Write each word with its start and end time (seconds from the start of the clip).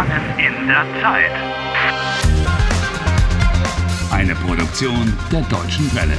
Gefangen 0.00 0.38
in 0.38 0.66
der 0.66 0.86
Zeit. 1.02 1.30
Eine 4.10 4.34
Produktion 4.34 5.12
der 5.30 5.42
Deutschen 5.42 5.94
Welle. 5.94 6.16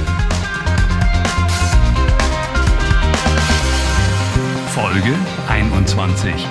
Folge 4.68 5.14
21. 5.48 6.32
des 6.32 6.42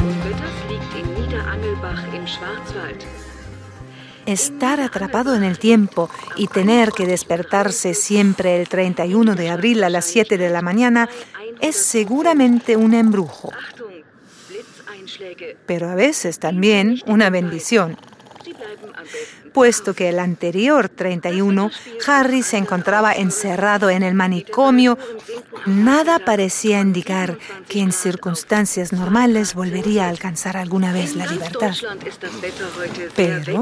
Unwetters 0.00 0.56
liegt 0.68 0.92
in 0.98 1.06
Niederangelbach 1.14 2.02
im 2.14 2.26
Schwarzwald. 2.26 3.06
Estar 4.26 4.80
atrapado 4.80 5.36
en 5.36 5.44
el 5.44 5.60
tiempo 5.60 6.10
y 6.36 6.48
tener 6.48 6.90
que 6.90 7.06
despertarse 7.06 7.94
siempre 7.94 8.60
el 8.60 8.68
31 8.68 9.36
de 9.36 9.50
abril 9.50 9.84
a 9.84 9.88
las 9.88 10.06
7 10.06 10.36
de 10.36 10.50
la 10.50 10.62
mañana 10.62 11.08
es 11.60 11.76
seguramente 11.76 12.76
un 12.76 12.94
embrujo. 12.94 13.50
Pero 15.66 15.88
a 15.88 15.94
veces 15.94 16.38
también 16.38 17.00
una 17.06 17.30
bendición, 17.30 17.96
puesto 19.52 19.94
que 19.94 20.08
el 20.08 20.18
anterior 20.20 20.88
31 20.88 21.70
Harry 22.06 22.42
se 22.42 22.56
encontraba 22.56 23.12
encerrado 23.12 23.90
en 23.90 24.02
el 24.04 24.14
manicomio, 24.14 24.96
nada 25.66 26.20
parecía 26.20 26.80
indicar 26.80 27.36
que 27.68 27.80
en 27.80 27.92
circunstancias 27.92 28.92
normales 28.92 29.54
volvería 29.54 30.06
a 30.06 30.08
alcanzar 30.08 30.56
alguna 30.56 30.92
vez 30.92 31.16
la 31.16 31.26
libertad. 31.26 31.72
Pero- 33.16 33.60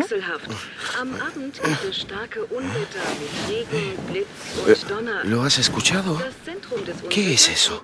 Donner. 4.88 5.24
¿Lo 5.26 5.42
has 5.42 5.58
escuchado? 5.58 6.20
¿Qué 7.10 7.34
es 7.34 7.48
eso? 7.48 7.82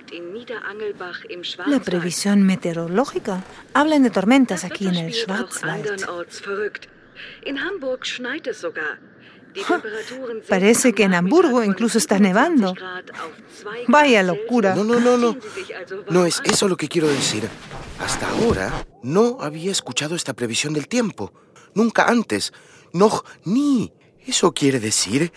La 1.65 1.79
previsión 1.79 2.43
meteorológica. 2.43 3.43
Hablan 3.73 4.03
de 4.03 4.09
tormentas 4.09 4.63
aquí 4.63 4.87
en 4.87 4.95
el 4.95 5.13
Schwarzwald. 5.13 6.05
Parece 10.49 10.93
que 10.93 11.03
en 11.03 11.13
Hamburgo 11.13 11.63
incluso 11.63 11.97
está 11.97 12.19
27 12.19 12.19
nevando. 12.19 12.73
Grad 12.73 13.09
auf 13.17 13.37
2 13.63 13.85
Vaya 13.87 14.21
locura. 14.21 14.75
No, 14.75 14.83
no, 14.83 14.99
no, 14.99 15.17
no. 15.17 15.37
No 16.09 16.25
es 16.25 16.41
eso 16.43 16.67
lo 16.67 16.75
que 16.75 16.87
quiero 16.87 17.07
decir. 17.07 17.47
Hasta 17.99 18.29
ahora 18.29 18.85
no 19.01 19.37
había 19.39 19.71
escuchado 19.71 20.15
esta 20.15 20.33
previsión 20.33 20.73
del 20.73 20.87
tiempo. 20.87 21.31
Nunca 21.73 22.05
antes. 22.05 22.51
No, 22.91 23.23
ni. 23.45 23.93
Eso 24.25 24.53
quiere 24.53 24.79
decir 24.79 25.31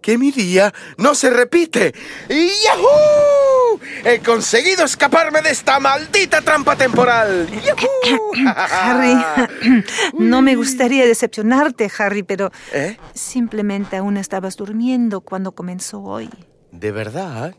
que 0.00 0.18
mi 0.18 0.30
día 0.30 0.72
no 0.96 1.14
se 1.14 1.30
repite. 1.30 1.94
¡Yahoo! 2.28 3.80
He 4.04 4.20
conseguido 4.20 4.84
escaparme 4.84 5.42
de 5.42 5.50
esta 5.50 5.80
maldita 5.80 6.40
trampa 6.42 6.76
temporal. 6.76 7.48
¡Yahoo! 7.62 8.32
Harry, 8.70 9.84
no 10.18 10.42
me 10.42 10.56
gustaría 10.56 11.06
decepcionarte, 11.06 11.90
Harry, 11.98 12.22
pero 12.22 12.50
¿Eh? 12.72 12.96
simplemente 13.14 13.96
aún 13.96 14.16
estabas 14.16 14.56
durmiendo 14.56 15.20
cuando 15.20 15.52
comenzó 15.52 16.00
hoy. 16.02 16.30
¿De 16.70 16.92
verdad? 16.92 17.54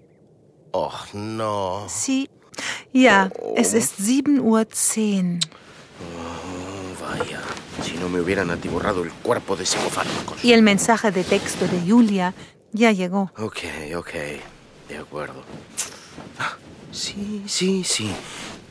Oh, 0.71 0.93
no. 1.13 1.85
Sí, 1.89 2.29
ja, 2.93 3.31
es 3.55 3.73
ist 3.73 3.95
7 3.99 4.39
Uhr 4.39 4.67
10. 4.67 5.39
Vaya, 7.01 7.41
si 7.81 7.97
no 7.97 8.09
me 8.09 8.19
hubieran 8.19 8.49
atiborrado 8.51 9.03
el 9.03 9.11
cuerpo 9.11 9.55
de 9.55 9.65
psicofármacos. 9.65 10.43
Y 10.43 10.53
el 10.53 10.61
mensaje 10.61 11.11
de 11.11 11.23
texto 11.23 11.67
de 11.67 11.79
Julia 11.89 12.33
ya 12.71 12.91
llegó. 12.91 13.31
Ok, 13.37 13.57
ok, 13.97 14.09
de 14.89 14.97
acuerdo. 14.97 15.43
Ah, 16.39 16.55
Sí, 16.91 17.43
sí, 17.47 17.83
sí. 17.83 18.11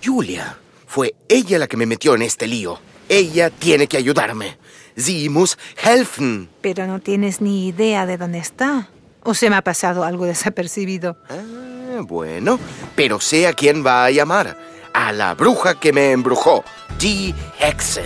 Julia. 0.04 0.58
Fue 0.86 1.14
ella 1.28 1.58
la 1.58 1.66
que 1.68 1.76
me 1.76 1.86
metió 1.86 2.14
en 2.14 2.22
este 2.22 2.46
lío. 2.46 2.80
Ella 3.08 3.50
tiene 3.50 3.86
que 3.86 3.96
ayudarme. 3.96 4.58
Sie 4.96 5.28
muss 5.30 5.56
helfen. 5.82 6.48
Pero 6.60 6.86
no 6.86 6.98
tienes 7.00 7.40
ni 7.40 7.68
idea 7.68 8.06
de 8.06 8.16
dónde 8.16 8.38
está. 8.38 8.88
¿O 9.22 9.34
se 9.34 9.50
me 9.50 9.56
ha 9.56 9.62
pasado 9.62 10.04
algo 10.04 10.24
desapercibido? 10.24 11.16
Ah, 11.30 12.00
bueno, 12.02 12.58
pero 12.96 13.20
sé 13.20 13.46
a 13.46 13.52
quién 13.52 13.84
va 13.86 14.04
a 14.04 14.10
llamar. 14.10 14.56
A 14.92 15.12
la 15.12 15.34
bruja 15.34 15.78
que 15.78 15.92
me 15.92 16.10
embrujó. 16.12 16.64
Die 16.98 17.34
Hexe. 17.60 18.02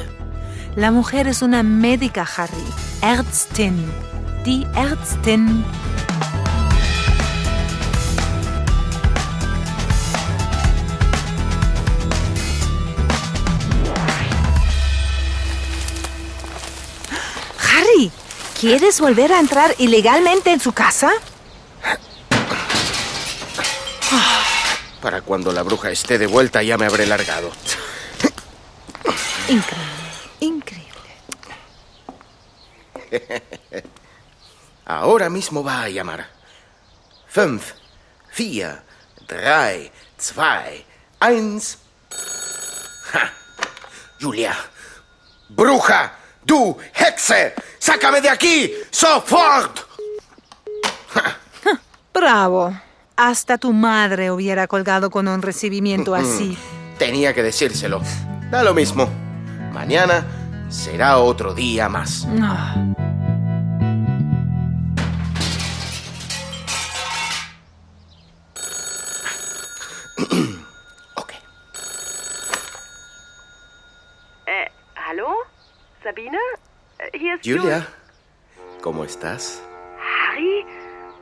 La 0.74 0.90
mujer 0.90 1.28
es 1.28 1.42
una 1.42 1.62
médica, 1.62 2.26
Harry. 2.36 2.64
Ärztin. 3.02 3.92
Die 4.42 4.66
Ärztin. 4.74 5.62
Harry, 17.70 18.10
¿quieres 18.58 18.98
volver 18.98 19.30
a 19.34 19.40
entrar 19.40 19.74
ilegalmente 19.76 20.52
en 20.52 20.60
su 20.60 20.72
casa? 20.72 21.10
Para 25.02 25.20
cuando 25.20 25.52
la 25.52 25.62
bruja 25.62 25.90
esté 25.90 26.16
de 26.16 26.26
vuelta 26.26 26.62
ya 26.62 26.78
me 26.78 26.86
habré 26.86 27.06
largado. 27.06 27.50
Increíble, 29.48 29.50
increíble. 29.50 30.01
Ahora 34.86 35.28
mismo 35.30 35.62
va 35.62 35.82
a 35.82 35.88
llamar. 35.88 36.26
Fünf, 37.28 37.72
vier, 38.36 38.82
drei, 39.26 39.90
zwei, 40.18 40.84
eins. 41.20 41.78
Ja. 43.12 43.32
Julia. 44.20 44.54
Bruja. 45.48 46.12
Du 46.44 46.76
Hexe. 46.94 47.54
Sácame 47.78 48.20
de 48.20 48.28
aquí. 48.28 48.72
Sofort. 48.90 49.80
Bravo. 52.12 52.76
Hasta 53.16 53.58
tu 53.58 53.72
madre 53.72 54.30
hubiera 54.30 54.66
colgado 54.66 55.10
con 55.10 55.28
un 55.28 55.42
recibimiento 55.42 56.14
así. 56.14 56.56
Tenía 56.98 57.32
que 57.34 57.42
decírselo. 57.42 58.02
Da 58.50 58.62
lo 58.62 58.74
mismo. 58.74 59.08
Mañana 59.72 60.24
será 60.68 61.18
otro 61.18 61.54
día 61.54 61.88
más. 61.88 62.26
Ah. 62.40 62.74
Hier 77.40 77.56
ist 77.56 77.62
Julia. 77.62 77.88
¿Cómo 78.82 79.04
estás? 79.04 79.62
Harry? 79.98 80.66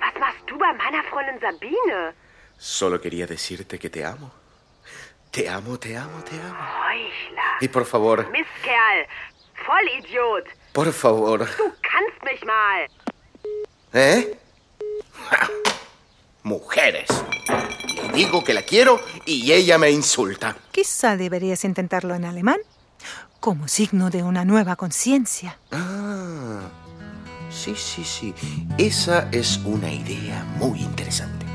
Was 0.01 0.15
machst 0.19 0.43
du 0.49 0.59
bei 0.59 0.73
meiner 0.73 1.05
Freundin 1.05 1.39
Sabine? 1.41 2.15
Solo 2.59 3.01
quería 3.01 3.27
decirte 3.27 3.79
que 3.79 3.91
te 3.91 4.05
amo. 4.05 4.33
Te 5.31 5.49
amo, 5.49 5.79
te 5.79 5.97
amo, 5.97 6.23
te 6.25 6.35
amo. 6.41 6.59
Heuchler. 6.91 7.45
Y 7.61 7.69
por 7.69 7.85
favor, 7.85 8.29
Mistkerl. 8.31 9.07
Vollidiot. 9.67 10.47
por 10.73 10.93
favor. 10.93 11.39
Du 11.57 11.73
kannst 11.83 12.23
mich 12.25 12.45
mal. 12.45 12.89
¿Eh? 13.93 14.37
Ja. 15.31 15.49
Mujeres. 16.43 17.09
Le 17.95 18.13
digo 18.15 18.43
que 18.43 18.53
la 18.55 18.63
quiero 18.63 19.01
y 19.27 19.53
ella 19.53 19.79
me 19.79 19.91
insulta. 19.91 20.57
Quizá 20.73 21.17
deberías 21.17 21.65
intentarlo 21.65 22.15
en 22.15 22.25
alemán, 22.25 22.59
como 23.41 23.69
signo 23.69 24.11
de 24.11 24.23
una 24.23 24.45
nueva 24.45 24.77
conciencia. 24.77 25.59
Ah, 25.73 26.69
sí, 27.51 27.75
sí, 27.75 28.05
sí. 28.05 28.35
Esa 28.79 29.29
es 29.33 29.59
una 29.65 29.91
idea 29.93 30.45
muy 30.59 30.81
interesante. 30.81 31.47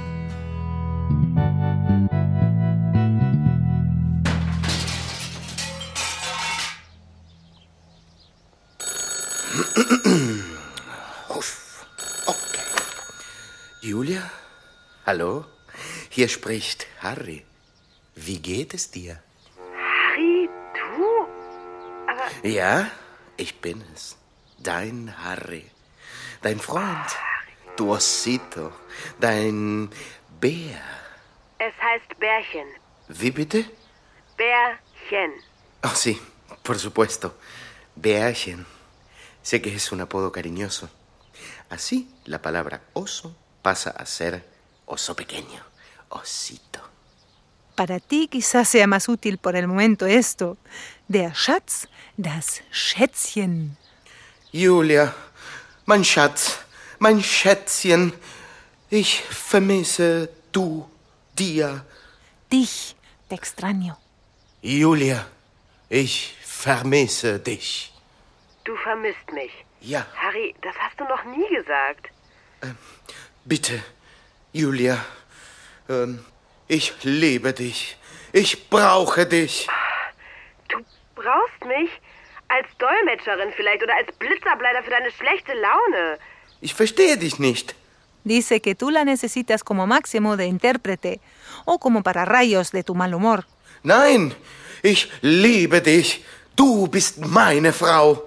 Okay. 12.28 12.64
Julia? 13.82 14.32
Hallo? 15.06 15.46
Hier 16.10 16.28
spricht 16.30 16.88
Harry. 17.02 17.46
Wie 18.16 18.40
geht 18.40 18.74
es 18.74 18.90
dir? 18.92 19.25
Ja, 22.46 22.92
ich 23.38 23.60
bin 23.60 23.84
es. 23.96 24.18
Dein 24.60 25.12
Harry. 25.18 25.66
Dein 26.44 26.60
Freund. 26.60 27.08
Du 27.76 27.92
Osito. 27.92 28.72
Dein 29.20 29.90
Bär. 30.40 30.80
es 31.58 31.74
heißt 31.82 32.20
Bärchen. 32.20 32.68
Wie 33.08 33.32
bitte? 33.32 33.66
Bärchen. 34.38 35.32
Oh, 35.84 35.96
sí, 35.96 36.22
por 36.62 36.78
supuesto. 36.78 37.34
Bärchen. 37.96 38.68
Sé 39.42 39.60
que 39.60 39.74
es 39.74 39.92
un 39.92 40.02
apodo 40.02 40.32
cariñoso. 40.32 40.88
Así, 41.72 42.14
la 42.26 42.44
palabra 42.44 42.82
oso 42.94 43.36
pasa 43.64 43.90
a 43.90 44.06
ser 44.06 44.48
oso 44.86 45.16
pequeño. 45.16 45.64
Osito. 46.10 46.80
Para 47.76 48.00
ti 48.00 48.30
quizás 48.30 48.70
sea 48.70 48.88
más 48.88 49.10
útil 49.10 49.38
por 49.38 49.56
el 49.56 49.68
momento 49.68 50.06
esto, 50.06 50.58
Der 51.08 51.36
Schatz, 51.36 51.88
das 52.18 52.62
Schätzchen. 52.72 53.78
Julia, 54.52 55.14
mein 55.86 56.04
Schatz, 56.04 56.58
mein 56.98 57.22
Schätzchen, 57.22 58.12
ich 58.90 59.22
vermisse 59.22 60.30
du, 60.52 60.90
dir. 61.38 61.86
Dich, 62.52 62.96
te 63.30 63.36
extraño. 63.36 63.96
Julia, 64.64 65.28
ich 65.90 66.36
vermisse 66.42 67.40
dich. 67.40 67.94
Du 68.64 68.76
vermisst 68.78 69.32
mich. 69.32 69.52
Ja, 69.82 70.08
Harry, 70.16 70.56
das 70.64 70.74
hast 70.80 71.00
du 71.00 71.04
noch 71.04 71.24
nie 71.26 71.48
gesagt. 71.56 72.08
bitte, 73.44 73.84
Julia. 74.54 75.06
Ähm, 75.88 76.26
ich 76.68 76.94
liebe 77.04 77.54
dich. 77.54 77.96
Ich 78.32 78.72
brauche 78.72 79.28
dich. 79.28 79.68
Du 81.16 81.22
brauchst 81.22 81.66
mich? 81.66 81.90
Als 82.48 82.68
Dolmetscherin 82.78 83.52
vielleicht 83.56 83.82
oder 83.84 83.96
als 83.96 84.12
Blitzableiter 84.18 84.84
für 84.84 84.92
deine 84.92 85.12
schlechte 85.12 85.54
Laune. 85.54 86.20
Ich 86.62 86.74
verstehe 86.74 87.18
dich 87.18 87.40
nicht. 87.40 87.76
Dice 88.24 88.60
que 88.60 88.76
tú 88.76 88.90
la 88.90 89.06
necesitas 89.06 89.64
como 89.64 89.88
máximo 89.88 90.36
de 90.36 90.46
intérprete 90.46 91.20
o 91.66 91.80
como 91.80 92.02
para 92.02 92.26
rayos 92.26 92.72
de 92.72 92.84
tu 92.84 92.96
mal 92.96 93.14
humor. 93.14 93.46
Nein, 93.84 94.34
ich 94.84 95.10
liebe 95.22 95.82
dich. 95.82 96.24
Du 96.56 96.88
bist 96.88 97.20
meine 97.20 97.72
Frau. 97.72 98.24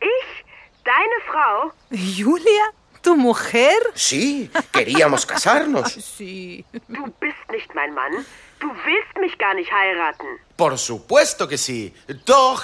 Ich? 0.00 0.44
Deine 0.84 1.18
Frau? 1.26 1.72
Julia, 1.90 2.72
tu 3.02 3.16
mujer? 3.16 3.78
Sí, 3.94 4.50
queríamos 4.72 5.26
casarnos. 5.26 5.92
Sí. 6.18 6.64
Du 6.88 7.04
bist 7.20 7.50
nicht 7.50 7.74
mein 7.74 7.94
Mann. 7.94 8.26
Du 8.60 8.68
willst 8.84 9.16
mich 9.20 9.36
gar 9.38 9.54
nicht 9.54 9.70
heiraten. 9.72 10.26
Por 10.56 10.76
supuesto 10.78 11.46
que 11.46 11.56
sí. 11.58 11.94
Doch, 12.26 12.62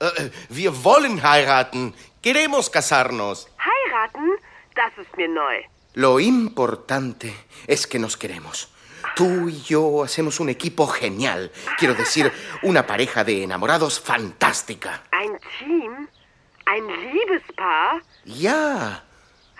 äh, 0.00 0.30
wir 0.50 0.84
wollen 0.84 1.22
heiraten. 1.22 1.94
Queremos 2.22 2.70
casarnos. 2.70 3.48
Heiraten? 3.58 4.28
Das 4.74 4.92
ist 4.98 5.16
mir 5.16 5.28
neu. 5.28 5.62
Lo 5.94 6.20
importante 6.20 7.32
es 7.66 7.86
que 7.86 7.98
nos 7.98 8.16
queremos. 8.16 8.68
Tú 9.16 9.48
y 9.48 9.60
yo 9.62 10.04
hacemos 10.04 10.38
un 10.40 10.48
equipo 10.50 10.86
genial. 10.86 11.50
Quiero 11.78 11.94
decir, 11.94 12.30
una 12.62 12.86
pareja 12.86 13.24
de 13.24 13.42
enamorados 13.44 13.98
fantástica. 14.00 15.02
Ein 15.10 15.38
Team? 15.58 16.08
Ein 16.66 16.86
Liebespaar? 17.12 18.02
Ya, 18.24 19.02